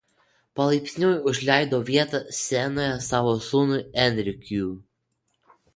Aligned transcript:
Palaipsniui 0.59 1.17
užleido 1.31 1.81
vietą 1.91 2.23
scenoje 2.39 2.97
savo 3.11 3.37
sūnui 3.51 3.83
Enrique. 4.09 4.65